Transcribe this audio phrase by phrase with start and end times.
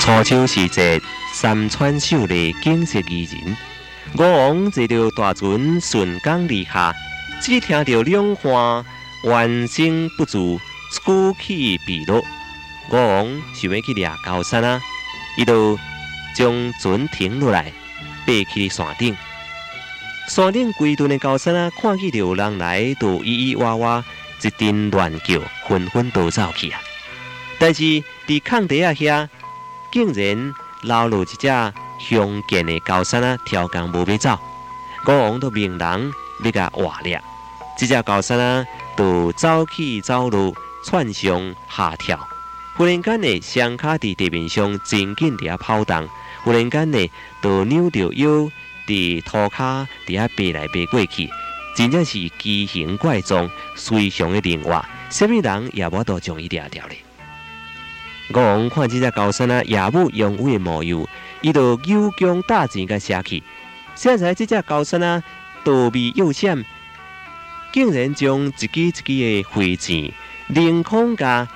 [0.00, 0.98] 初秋时节，
[1.34, 3.56] 山川秀丽，景色宜人。
[4.16, 6.94] 吴王坐着大船顺江而下，
[7.42, 8.84] 只听到两岸
[9.22, 10.58] 猿声不住，
[11.04, 12.24] 鼓起彼落。
[12.90, 14.80] 吴王想要去掠高山啊，
[15.36, 15.78] 伊就
[16.34, 17.70] 将船停落来，
[18.26, 19.14] 爬去山顶。
[20.28, 24.04] 山顶规顿的高山啊，看见有人来，就咿咿哇哇，
[24.42, 26.80] 一阵乱叫，纷纷逃走去啊。
[27.58, 27.82] 但是
[28.26, 29.28] 伫空地啊遐。
[29.92, 31.48] 竟然捞落一只
[31.98, 34.38] 雄健的高山啊，跳江无要走，
[35.04, 36.12] 国王都命人
[36.44, 37.20] 要甲活掠。
[37.78, 38.64] 这只高山啊，
[38.96, 42.18] 就走起走路，窜上下跳。
[42.76, 46.06] 忽然间呢，双脚伫地面上真紧伫遐跑动；
[46.44, 47.10] 忽然间呢，
[47.42, 48.28] 就扭着腰
[48.86, 51.28] 伫涂骹伫遐爬来爬过去，
[51.76, 56.96] 真正是奇形怪状，非常的灵活，什么人也无多将伊掠掉咧。
[58.32, 61.04] 国王看这只高山啊，野武勇武的模样，
[61.40, 63.42] 伊就有强大钱甲下去。
[63.96, 65.22] 现在这只高山啊，
[65.64, 66.64] 躲避又险，
[67.72, 70.12] 竟然将一支一支的飞箭
[70.46, 71.48] 凌空甲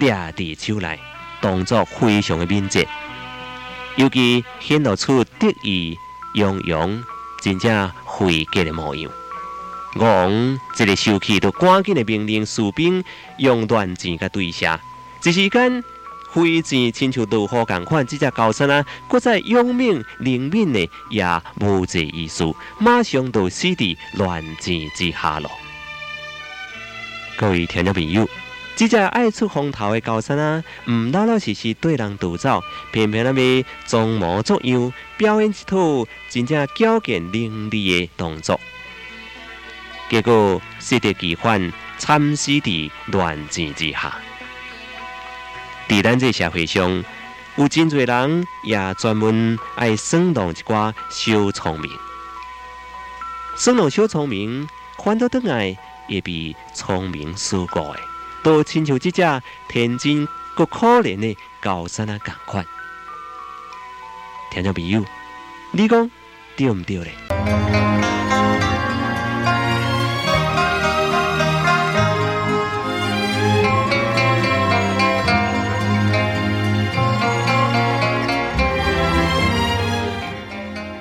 [0.00, 0.98] 掠伫手内，
[1.40, 2.88] 动作非常的敏捷，
[3.94, 5.96] 尤其显露出得意
[6.34, 7.04] 洋洋、
[7.40, 9.08] 真正飞格的模样。
[9.94, 13.04] 国王这个生气，就赶紧的命令士兵
[13.38, 14.80] 用乱箭甲对射，
[15.22, 15.84] 一时间。
[16.36, 21.24] 飞箭亲像如何共款，这只高山啊，搁再勇猛灵敏的，也
[21.58, 22.44] 无济意思，
[22.78, 25.50] 马上就死伫乱箭之下咯。
[27.38, 28.28] 各位听众朋友，
[28.76, 38.60] 这只爱出风头的高山啊，唔老老实实对人独走，偏偏那边装模作样，表演一套真正矫健伶俐的动作，
[40.10, 44.14] 结果适得其反，惨死伫乱箭之下。
[45.88, 47.04] 伫咱这社会上，
[47.56, 51.90] 有真侪人也专门爱耍弄一寡小聪明，
[53.56, 54.68] 耍弄小聪明，
[55.02, 55.76] 反倒倒来
[56.08, 58.00] 也比聪明输过诶，
[58.42, 60.26] 都亲像这只天真
[60.56, 62.66] 搁可怜的高山啊，共款。
[64.50, 65.04] 听众朋友，
[65.70, 66.10] 你讲
[66.56, 67.12] 对唔对咧？